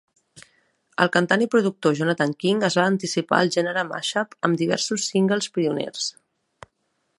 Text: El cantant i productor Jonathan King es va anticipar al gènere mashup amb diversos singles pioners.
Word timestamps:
El 1.03 1.09
cantant 1.17 1.43
i 1.45 1.47
productor 1.55 1.93
Jonathan 1.99 2.33
King 2.45 2.65
es 2.69 2.79
va 2.81 2.87
anticipar 2.93 3.39
al 3.41 3.53
gènere 3.57 3.85
mashup 3.93 4.35
amb 4.49 4.61
diversos 4.65 5.09
singles 5.13 5.51
pioners. 5.59 6.09